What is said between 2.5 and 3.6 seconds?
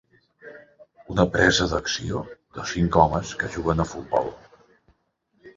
de cinc homes que